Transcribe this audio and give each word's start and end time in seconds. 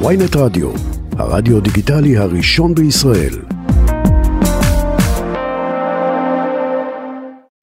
ויינט 0.00 0.36
רדיו, 0.36 0.70
הרדיו 1.18 1.60
דיגיטלי 1.60 2.16
הראשון 2.16 2.74
בישראל. 2.74 3.34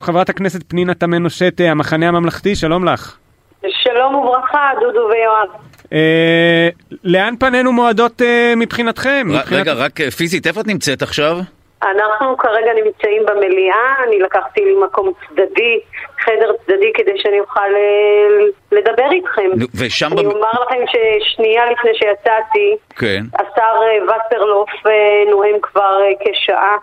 חברת 0.04 0.30
הכנסת 0.30 0.64
פנינה 0.68 0.94
תמנו 0.94 1.30
שטה, 1.30 1.64
המחנה 1.64 2.08
הממלכתי, 2.08 2.56
שלום 2.56 2.86
לך. 2.86 3.18
שלום 3.62 4.16
וברכה, 4.16 4.58
דודו 4.82 5.00
ויואב. 5.00 5.62
אה, 5.94 6.70
לאן 7.04 7.34
פנינו 7.40 7.72
מועדות 7.74 8.22
אה, 8.22 8.54
מבחינתכם? 8.58 9.28
ר- 9.30 9.36
מבחינת- 9.38 9.62
רגע, 9.62 9.74
רק 9.74 10.02
אה, 10.02 10.12
פיזית, 10.12 10.48
איפה 10.48 10.62
את 10.62 10.68
נמצאת 10.68 11.02
עכשיו? 11.02 11.38
אנחנו 11.84 12.38
כרגע 12.38 12.72
נמצאים 12.74 13.26
במליאה, 13.26 13.96
אני 14.08 14.20
לקחתי 14.20 14.66
לי 14.66 14.76
מקום 14.84 15.12
צדדי, 15.30 15.80
חדר 16.20 16.52
צדדי, 16.66 16.92
כדי 16.94 17.18
שאני 17.18 17.40
אוכל 17.40 17.76
אה, 17.76 18.46
לדבר 18.72 19.12
איתכם. 19.12 19.50
ושם 19.80 20.08
אני 20.14 20.24
במ- 20.24 20.32
אומר 20.32 20.50
לכם 20.66 20.84
ששנייה 20.88 21.66
לפני 21.72 21.92
שיצאתי, 21.96 22.76
כן. 23.00 23.22
השר 23.40 23.80
אה, 23.84 24.16
וסרלוף 24.28 24.70
אה, 24.88 25.24
נואם 25.32 25.56
כבר 25.62 26.00
כשעה, 26.20 26.78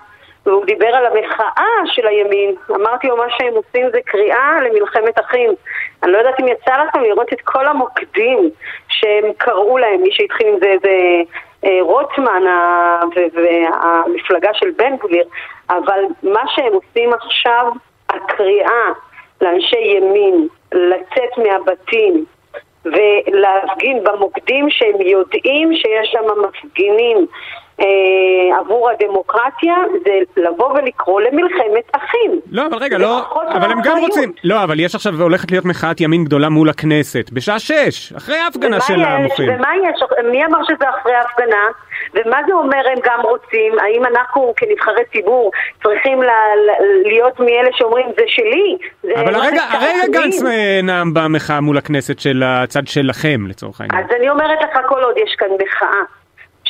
והוא 0.46 0.64
דיבר 0.64 0.86
על 0.86 1.06
המחאה 1.06 1.64
של 1.84 2.06
הימין. 2.06 2.54
אמרתי 2.70 3.06
לו, 3.06 3.16
מה 3.16 3.26
שהם 3.38 3.54
עושים 3.54 3.90
זה 3.92 3.98
קריאה 4.04 4.50
למלחמת 4.64 5.20
אחים. 5.20 5.50
אני 6.02 6.12
לא 6.12 6.18
יודעת 6.18 6.40
אם 6.40 6.48
יצא 6.48 6.72
לכם 6.88 7.00
לראות 7.02 7.32
את 7.32 7.40
כל 7.44 7.66
המוקדים 7.66 8.50
שהם 8.88 9.24
קראו 9.36 9.78
להם, 9.78 10.02
מי 10.02 10.08
שהתחיל 10.12 10.46
עם 10.48 10.58
זה 10.60 10.74
זה 10.82 10.90
רוטמן 11.80 12.46
ה- 12.46 13.00
ו- 13.16 13.34
והמפלגה 13.34 14.54
של 14.54 14.70
בן 14.76 14.96
גביר, 14.96 15.24
אבל 15.70 16.00
מה 16.22 16.42
שהם 16.46 16.72
עושים 16.72 17.12
עכשיו, 17.12 17.66
הקריאה 18.08 18.84
לאנשי 19.40 19.78
ימין 19.78 20.48
לצאת 20.72 21.38
מהבתים 21.38 22.24
ולהפגין 22.84 24.04
במוקדים 24.04 24.70
שהם 24.70 25.00
יודעים 25.00 25.74
שיש 25.74 26.08
שם 26.12 26.24
מפגינים 26.42 27.26
אה, 27.80 27.86
עבור 28.60 28.90
הדמוקרטיה, 28.90 29.74
זה 30.04 30.10
לבוא 30.42 30.72
ולקרוא 30.72 31.20
למלחמת 31.20 31.90
אחים. 31.92 32.40
לא, 32.50 32.66
אבל 32.66 32.78
רגע, 32.78 32.98
לא, 32.98 33.20
אבל 33.54 33.70
הם 33.72 33.78
גם. 33.84 33.98
רוצים, 33.98 34.32
לא, 34.44 34.64
אבל 34.64 34.80
יש 34.80 34.94
עכשיו, 34.94 35.22
הולכת 35.22 35.50
להיות 35.50 35.64
מחאת 35.64 36.00
ימין 36.00 36.24
גדולה 36.24 36.48
מול 36.48 36.68
הכנסת, 36.68 37.30
בשעה 37.32 37.58
שש, 37.58 38.12
אחרי 38.12 38.36
ההפגנה 38.36 38.80
של? 38.80 39.00
המוחים. 39.00 39.48
ומה 39.54 39.68
יש? 39.76 40.00
מי 40.30 40.44
אמר 40.44 40.58
שזה 40.68 40.88
אחרי 41.00 41.14
ההפגנה? 41.14 41.62
ומה 42.14 42.38
זה 42.46 42.52
אומר 42.52 42.82
הם 42.92 42.98
גם 43.04 43.20
רוצים? 43.20 43.72
האם 43.78 44.04
אנחנו 44.04 44.52
כנבחרי 44.56 45.04
ציבור 45.12 45.50
צריכים 45.82 46.22
ל- 46.22 46.26
ל- 46.26 47.08
להיות 47.08 47.40
מאלה 47.40 47.68
שאומרים 47.72 48.06
זה 48.16 48.24
שלי? 48.26 48.76
זה 49.02 49.20
אבל 49.20 49.34
הרגע, 49.34 49.62
הרגע 49.62 49.62
האחרים"? 49.92 50.12
גנץ 50.12 50.42
אה, 50.42 50.80
נאם 50.82 51.14
במחאה 51.14 51.60
מול 51.60 51.78
הכנסת 51.78 52.18
של 52.18 52.42
הצד 52.46 52.86
שלכם, 52.86 53.46
לצורך 53.48 53.80
העניין. 53.80 54.04
אז 54.04 54.16
אני 54.16 54.30
אומרת 54.30 54.58
לך, 54.62 54.78
כל 54.88 55.02
עוד 55.02 55.14
יש 55.18 55.34
כאן 55.38 55.48
מחאה 55.54 56.00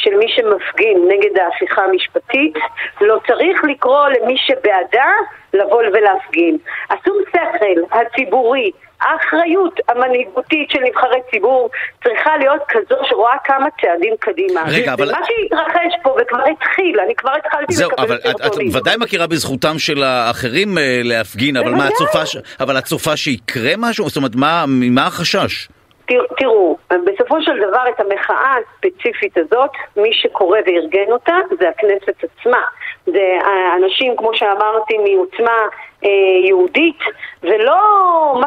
של 0.02 0.14
מי 0.16 0.27
שמפגין 0.28 1.08
נגד 1.08 1.38
ההפיכה 1.38 1.82
המשפטית, 1.82 2.54
לא 3.00 3.18
צריך 3.27 3.64
לקרוא 3.70 4.08
למי 4.08 4.36
שבעדה 4.38 5.10
לבוא 5.55 5.82
ולהפגין. 5.92 6.58
השום 6.90 7.16
שכל 7.30 7.96
הציבורי, 7.98 8.70
האחריות 9.00 9.80
המנהיגותית 9.88 10.70
של 10.70 10.78
נבחרי 10.88 11.18
ציבור 11.30 11.70
צריכה 12.05 12.36
להיות 12.36 12.60
כזו 12.68 12.94
שרואה 13.08 13.36
כמה 13.44 13.66
צעדים 13.80 14.14
קדימה. 14.20 14.60
רגע, 14.68 14.92
אבל- 14.92 15.08
ומה 15.08 15.18
שהתרחש 15.27 15.94
פה 16.02 16.16
וכבר 16.20 16.42
התחיל, 16.52 17.00
אני 17.00 17.14
כבר 17.14 17.30
התחלתי 17.44 17.74
זהו, 17.74 17.90
לקבל 17.90 18.05
אבל 18.05 18.16
את, 18.16 18.27
את 18.27 18.42
סרטונים. 18.42 18.68
ודאי 18.74 18.96
מכירה 19.00 19.27
בזכותם 19.27 19.78
של 19.78 20.02
האחרים 20.02 20.78
אה, 20.78 21.00
להפגין, 21.05 21.56
אבל 21.56 21.70
מה, 21.70 21.77
בוודאי. 21.77 21.88
את 21.92 21.96
צופה, 21.98 22.27
ש- 22.27 22.36
אבל 22.60 22.78
את 22.78 22.84
צופה 22.84 23.16
שיקרה 23.16 23.72
משהו? 23.78 24.08
זאת 24.08 24.16
אומרת, 24.16 24.34
מה, 24.36 24.64
ממה 24.68 25.06
החשש? 25.06 25.68
תר- 26.09 26.34
תראו, 26.37 26.77
בסופו 27.05 27.42
של 27.42 27.59
דבר 27.69 27.83
את 27.89 28.01
המחאה 28.01 28.55
הספציפית 28.56 29.39
הזאת, 29.39 29.70
מי 29.97 30.12
שקורא 30.12 30.59
וארגן 30.67 31.12
אותה 31.12 31.37
זה 31.61 31.69
הכנסת 31.69 32.25
עצמה. 32.25 32.61
זה 33.06 33.39
אה, 33.45 33.77
אנשים, 33.77 34.17
כמו 34.17 34.34
שאמרתי, 34.34 34.98
מעוצמה 34.98 35.58
יהודית, 36.47 36.98
ולא 37.42 37.79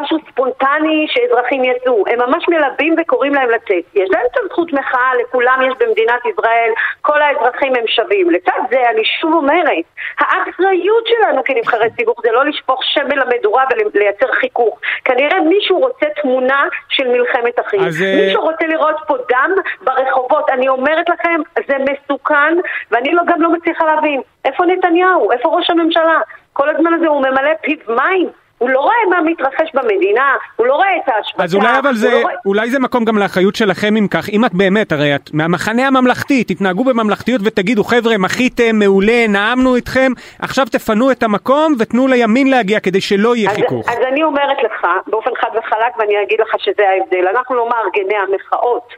משהו 0.00 0.18
ספונטני 0.30 1.06
שאזרחים 1.08 1.64
יצאו. 1.64 2.04
הם 2.06 2.18
ממש 2.18 2.48
מלבים 2.48 2.94
וקוראים 2.98 3.34
להם 3.34 3.50
לצאת. 3.50 3.84
יש 3.94 4.10
להם 4.10 4.26
את 4.32 4.36
הזכות 4.44 4.72
מחאה, 4.72 5.10
לכולם 5.20 5.58
יש 5.66 5.74
במדינת 5.78 6.20
ישראל, 6.32 6.70
כל 7.00 7.22
האזרחים 7.22 7.74
הם 7.76 7.86
שווים. 7.86 8.30
לצד 8.30 8.60
זה, 8.70 8.90
אני 8.90 9.02
שוב 9.20 9.34
אומרת, 9.34 9.84
האחריות 10.18 11.06
שלנו 11.06 11.44
כנבחרי 11.44 11.90
ציבור 11.96 12.14
זה 12.22 12.32
לא 12.32 12.44
לשפוך 12.44 12.80
שמן 12.84 13.16
למדורה 13.16 13.64
ולייצר 13.94 14.32
חיכוך. 14.32 14.80
כנראה 15.04 15.40
מישהו 15.40 15.78
רוצה 15.78 16.06
תמונה 16.22 16.64
של 16.88 17.08
מלחמת 17.08 17.60
אחים. 17.60 17.80
אז, 17.80 18.02
אה, 18.02 18.24
מישהו 18.26 18.42
רוצה 18.42 18.66
לראות 18.66 18.96
פה 19.06 19.16
דם 19.28 19.50
ברחובות. 19.80 20.50
אני 20.50 20.68
אומרת 20.68 21.08
לכם, 21.08 21.40
זה 21.68 21.76
מסוכן, 21.78 22.54
ואני 22.90 23.12
לא, 23.12 23.22
גם 23.26 23.42
לא 23.42 23.52
מצליחה 23.52 23.84
להבין. 23.84 24.20
איפה 24.44 24.64
נתניהו? 24.66 25.32
איפה 25.32 25.48
ראש 25.48 25.70
הממשלה? 25.70 26.18
כל 26.52 26.68
הזמן 26.76 26.94
הזה 26.94 27.06
הוא 27.08 27.20
ממלא 27.20 27.50
פיו 27.62 27.76
מים. 27.96 28.28
הוא 28.58 28.70
לא 28.70 28.80
רואה 28.80 28.94
מה 29.10 29.30
מתרחש 29.30 29.68
במדינה, 29.74 30.22
הוא 30.56 30.66
לא 30.66 30.74
רואה 30.74 30.96
את 30.96 31.08
ההשבתה. 31.08 31.44
אז 31.44 31.54
אולי 31.54 31.78
אבל 31.78 31.94
זה, 31.94 32.10
לא 32.10 32.20
רואה- 32.22 32.34
אולי 32.46 32.70
זה 32.70 32.78
מקום 32.78 33.04
גם 33.04 33.18
לאחריות 33.18 33.56
שלכם 33.56 33.96
אם 33.96 34.08
כך, 34.10 34.28
אם 34.28 34.44
את 34.44 34.54
באמת, 34.54 34.92
הרי 34.92 35.14
את 35.14 35.30
מהמחנה 35.32 35.86
הממלכתי, 35.86 36.44
תתנהגו 36.44 36.84
בממלכתיות 36.84 37.40
ותגידו 37.44 37.84
חבר'ה, 37.84 38.18
מחיתם, 38.18 38.78
מעולה, 38.78 39.26
נאמנו 39.28 39.76
איתכם, 39.76 40.12
עכשיו 40.38 40.66
תפנו 40.66 41.10
את 41.10 41.22
המקום 41.22 41.74
ותנו 41.78 42.06
לימין 42.08 42.50
להגיע 42.50 42.80
כדי 42.80 43.00
שלא 43.00 43.36
יהיה 43.36 43.50
אז, 43.50 43.56
חיכוך. 43.56 43.88
אז 43.88 43.98
אני 44.08 44.22
אומרת 44.22 44.56
לך, 44.64 44.86
באופן 45.06 45.30
חד 45.40 45.50
וחלק, 45.58 45.98
ואני 45.98 46.22
אגיד 46.22 46.40
לך 46.40 46.48
שזה 46.58 46.82
ההבדל. 46.88 47.28
אנחנו 47.36 47.54
לא 47.56 47.68
מארגני 47.68 48.14
המחאות 48.16 48.88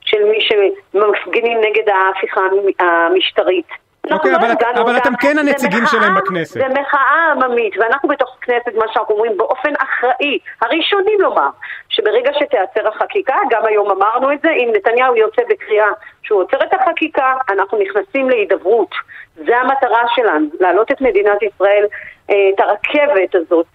של 0.00 0.18
מי 0.30 0.38
שמפגינים 0.40 1.58
נגד 1.58 1.88
ההפיכה 1.88 2.40
המ- 2.40 2.86
המשטרית. 2.86 3.66
אנחנו 4.04 4.16
אוקיי, 4.16 4.30
לא 4.32 4.36
אבל 4.36 4.52
את- 4.52 4.62
אבל. 4.78 4.96
אתם 4.96 5.12
כן 5.20 5.38
הנציגים 5.38 5.82
מחאה- 5.82 6.00
שלהם 6.00 6.14
בכנסת. 6.14 6.60
זה 6.60 6.68
מחאה 6.80 7.32
עממית, 7.32 7.74
ואנחנו 7.78 8.08
בתוך 8.08 8.36
כנסת, 8.40 8.74
מה 8.76 8.84
שאנחנו 8.92 9.14
אומרים 9.14 9.36
באופן 9.36 9.72
אחראי, 9.78 10.38
הראשונים 10.62 11.20
לומר, 11.20 11.48
שברגע 11.88 12.30
שתיעצר 12.34 12.88
החקיקה, 12.88 13.36
גם 13.50 13.64
היום 13.66 13.90
אמרנו 13.90 14.32
את 14.32 14.38
זה, 14.42 14.50
אם 14.50 14.70
נתניהו 14.76 15.16
יוצא 15.16 15.42
בקריאה 15.50 15.86
שהוא 16.22 16.42
עוצר 16.42 16.56
את 16.64 16.74
החקיקה, 16.74 17.34
אנחנו 17.50 17.78
נכנסים 17.78 18.30
להידברות. 18.30 18.90
זה 19.36 19.56
המטרה 19.56 20.02
שלנו, 20.14 20.46
להעלות 20.60 20.92
את 20.92 21.00
מדינת 21.00 21.42
ישראל, 21.42 21.86
אה, 22.30 22.34
את 22.54 22.60
הרכבת 22.60 23.34
הזאת, 23.34 23.66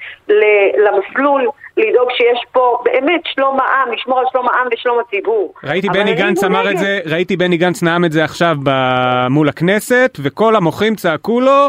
למסלול, 0.78 1.48
לדאוג 1.78 2.10
שיש 2.12 2.40
פה 2.52 2.78
באמת 2.84 3.22
שלום 3.26 3.60
העם, 3.60 3.92
לשמור 3.92 4.20
על 4.20 4.26
שלום 4.32 4.50
העם 4.50 4.68
ושלום 4.74 5.00
הציבור. 5.00 5.54
ראיתי 5.64 5.90
בני 5.90 6.14
גנץ 6.16 6.44
אמר 6.44 6.72
את. 6.72 6.78
זה, 6.78 7.00
ראיתי 7.06 7.38
בני 7.38 7.58
גנץ 7.58 7.84
נאם 7.84 8.06
את 8.06 8.12
זה 8.12 8.24
עכשיו 8.24 8.56
ב- 8.64 9.28
מול 9.30 9.50
הכנסת, 9.50 10.18
וכל 10.24 10.56
המוחים 10.56 10.96
צעקו 10.96 11.40
לו, 11.42 11.68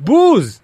בוז! 0.00 0.62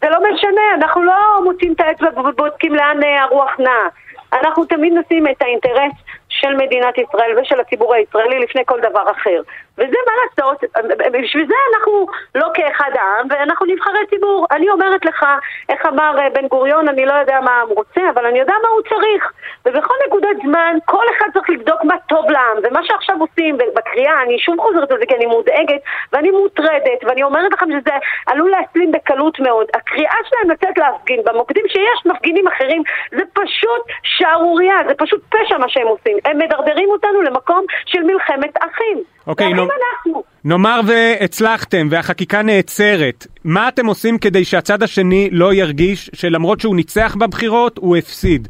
זה 0.00 0.06
לא 0.10 0.18
משנה, 0.18 0.62
אנחנו 0.74 1.02
לא 1.02 1.14
מוצאים 1.44 1.72
את 1.72 1.80
האצבע 1.80 2.20
ובודקים 2.20 2.74
לאן 2.74 3.02
אה, 3.04 3.22
הרוח 3.24 3.50
נעה. 3.58 3.88
אנחנו 4.32 4.64
תמיד 4.64 4.92
נשים 4.92 5.26
את 5.26 5.42
האינטרס 5.42 5.92
של 6.40 6.54
מדינת 6.56 6.98
ישראל 6.98 7.38
ושל 7.38 7.60
הציבור 7.60 7.94
הישראלי 7.94 8.38
לפני 8.38 8.62
כל 8.66 8.80
דבר 8.80 9.04
אחר. 9.10 9.40
וזה 9.78 9.96
מה 10.06 10.12
לעשות, 10.22 10.64
בשביל 11.12 11.46
זה 11.48 11.54
אנחנו 11.74 12.06
לא 12.34 12.48
כאחד 12.54 12.90
העם, 12.94 13.26
ואנחנו 13.30 13.66
נבחרי 13.66 14.06
ציבור. 14.10 14.46
אני 14.50 14.70
אומרת 14.70 15.04
לך, 15.04 15.26
איך 15.68 15.86
אמר 15.86 16.18
אה, 16.18 16.30
בן 16.30 16.46
גוריון, 16.48 16.88
אני 16.88 17.06
לא 17.06 17.12
יודע 17.12 17.40
מה 17.40 17.50
העם 17.50 17.68
רוצה, 17.68 18.00
אבל 18.14 18.26
אני 18.26 18.38
יודע 18.38 18.54
מה 18.62 18.68
הוא 18.68 18.82
צריך. 18.88 19.32
ובכל 19.66 19.94
נקודת 20.06 20.36
זמן, 20.44 20.76
כל 20.84 21.04
אחד 21.16 21.26
צריך 21.34 21.50
לבדוק 21.50 21.84
מה 21.84 21.94
טוב 22.08 22.30
לעם. 22.30 22.56
ומה 22.62 22.80
שעכשיו 22.84 23.16
עושים 23.20 23.58
בקריאה, 23.76 24.22
אני 24.22 24.38
שוב 24.38 24.56
חוזרת 24.60 24.90
לזה 24.90 25.06
כי 25.06 25.14
אני 25.14 25.26
מודאגת, 25.26 25.80
ואני 26.12 26.30
מוטרדת, 26.30 27.00
ואני 27.02 27.22
אומרת 27.22 27.52
לכם 27.52 27.66
שזה 27.66 27.96
עלול 28.26 28.50
להסלים 28.50 28.92
בקלות 28.92 29.40
מאוד. 29.40 29.66
הקריאה 29.74 30.16
שלהם 30.28 30.50
לצאת 30.50 30.78
להפגין 30.78 31.20
במוקדים 31.24 31.64
שיש 31.68 32.06
מפגינים 32.06 32.48
אחרים, 32.48 32.82
זה 33.10 33.22
פשוט 33.32 33.82
שערורייה, 34.02 34.76
זה 34.88 34.94
פשוט 34.94 35.20
פשע 35.28 35.58
מה 35.58 35.68
שהם 35.68 35.86
עושים. 35.86 36.16
הם 36.30 36.38
מדרדרים 36.38 36.88
אותנו 36.90 37.22
למקום 37.22 37.64
של 37.86 38.02
מלחמת 38.02 38.56
אחים. 38.58 38.98
אוקיי, 39.26 39.46
ואחים 39.46 39.56
נו- 39.56 39.68
אנחנו. 39.72 40.22
נאמר 40.44 40.80
והצלחתם 40.86 41.86
והחקיקה 41.90 42.42
נעצרת, 42.42 43.26
מה 43.44 43.68
אתם 43.68 43.86
עושים 43.86 44.18
כדי 44.18 44.44
שהצד 44.44 44.82
השני 44.82 45.28
לא 45.32 45.54
ירגיש 45.54 46.10
שלמרות 46.14 46.60
שהוא 46.60 46.76
ניצח 46.76 47.16
בבחירות, 47.20 47.78
הוא 47.78 47.96
הפסיד? 47.96 48.48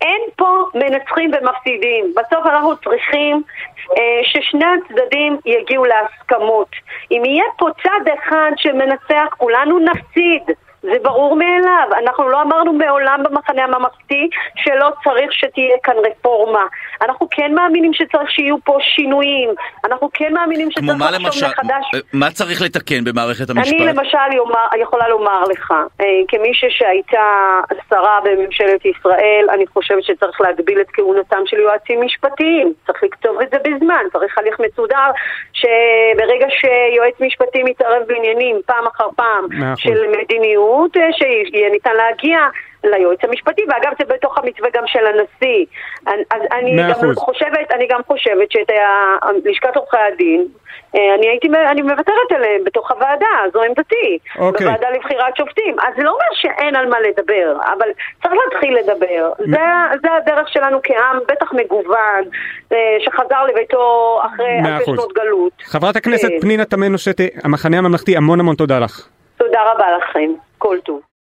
אין 0.00 0.20
פה 0.36 0.64
מנצחים 0.74 1.30
ומפסידים. 1.30 2.12
בסוף 2.16 2.46
אנחנו 2.46 2.76
צריכים 2.76 3.42
אה, 3.90 4.20
ששני 4.24 4.64
הצדדים 4.64 5.36
יגיעו 5.46 5.84
להסכמות. 5.84 6.68
אם 7.10 7.22
יהיה 7.24 7.44
פה 7.58 7.68
צד 7.82 8.12
אחד 8.18 8.50
שמנצח, 8.56 9.34
כולנו 9.36 9.78
נפסיד. 9.78 10.56
זה 10.92 10.98
ברור 11.02 11.36
מאליו. 11.36 11.88
אנחנו 12.02 12.28
לא 12.28 12.42
אמרנו 12.42 12.72
מעולם 12.72 13.22
במחנה 13.24 13.64
הממלכתי 13.64 14.28
שלא 14.56 14.90
צריך 15.04 15.32
שתהיה 15.32 15.76
כאן 15.82 15.94
רפורמה. 16.10 16.64
אנחנו 17.02 17.28
כן 17.30 17.54
מאמינים 17.54 17.94
שצריך 17.94 18.30
שיהיו 18.30 18.56
פה 18.64 18.76
שינויים. 18.80 19.50
אנחנו 19.84 20.10
כן 20.14 20.32
מאמינים 20.32 20.70
שצריך 20.70 20.88
לחשוב 20.88 21.26
למשל, 21.26 21.46
מחדש. 21.46 22.02
מה 22.12 22.30
צריך 22.30 22.62
לתקן 22.62 23.04
במערכת 23.04 23.50
המשפט? 23.50 23.74
אני 23.74 23.86
למשל 23.86 24.32
יאמר, 24.32 24.66
יכולה 24.82 25.08
לומר 25.08 25.42
לך, 25.42 25.74
אה, 26.00 26.06
כמישהי 26.28 26.68
שהייתה 26.70 27.26
שרה 27.90 28.18
בממשלת 28.24 28.84
ישראל, 28.84 29.46
אני 29.54 29.66
חושבת 29.66 30.02
שצריך 30.04 30.40
להגביל 30.40 30.80
את 30.80 30.86
כהונתם 30.92 31.42
של 31.46 31.56
יועצים 31.56 32.00
משפטיים. 32.04 32.72
צריך 32.86 33.02
לקצוב 33.02 33.40
את 33.40 33.50
זה 33.50 33.58
בזמן, 33.58 34.04
צריך 34.12 34.38
הליך 34.38 34.60
מסודר, 34.60 35.10
שברגע 35.52 36.46
שיועץ 36.50 37.14
משפטי 37.20 37.62
מתערב 37.62 38.02
בעניינים 38.06 38.56
פעם 38.66 38.86
אחר 38.86 39.08
פעם. 39.16 39.46
של 39.76 39.98
מדיניות, 40.18 40.75
אה, 40.96 41.12
שיהיה 41.12 41.70
ניתן 41.70 41.96
להגיע 41.96 42.38
ליועץ 42.84 43.18
המשפטי, 43.22 43.62
ואגב 43.68 43.92
זה 43.98 44.14
בתוך 44.14 44.38
המתווה 44.38 44.68
גם 44.74 44.82
של 44.86 45.06
הנשיא. 45.06 45.66
אז 46.06 46.40
אני 46.52 46.76
גם. 46.76 47.14
חושבת, 47.14 47.72
אני 47.72 47.86
גם 47.90 48.00
חושבת 48.06 48.50
שאת 48.52 48.70
לשכת 49.44 49.76
עורכי 49.76 49.96
הדין, 49.96 50.46
אה, 50.94 51.14
אני 51.14 51.28
הייתי, 51.28 51.48
אני 51.70 51.82
מוותרת 51.82 52.32
עליהם 52.34 52.64
בתוך 52.64 52.90
הוועדה, 52.90 53.26
זו 53.52 53.62
עמדתי. 53.62 54.18
אוקיי. 54.38 54.66
בוועדה 54.66 54.90
לבחירת 54.90 55.36
שופטים. 55.36 55.76
אז 55.80 55.94
זה 55.96 56.02
לא 56.02 56.10
אומר 56.10 56.30
שאין 56.32 56.76
על 56.76 56.88
מה 56.88 57.00
לדבר, 57.00 57.56
אבל 57.78 57.88
צריך 58.22 58.34
להתחיל 58.44 58.76
לדבר. 58.76 59.32
זה, 59.38 59.60
זה 60.02 60.08
הדרך 60.12 60.48
שלנו 60.48 60.78
כעם, 60.82 61.18
בטח 61.28 61.52
מגוון, 61.52 62.24
אה, 62.72 62.96
שחזר 63.00 63.44
לביתו 63.44 64.18
אחרי 64.26 64.58
אלפי. 64.66 64.84
שנות 64.84 65.12
גלות. 65.12 65.52
חברת 65.64 65.96
הכנסת 65.96 66.28
כן. 66.28 66.40
פנינה 66.40 66.64
תמנו 66.64 66.98
שטה, 66.98 67.24
המחנה 67.44 67.78
הממלכתי, 67.78 68.16
המון 68.16 68.40
המון 68.40 68.54
תודה 68.54 68.78
לך. 68.78 69.08
תודה 69.36 69.60
רבה 69.72 69.86
לכם. 69.96 70.45
כל 70.58 70.78
טוב. 70.84 71.00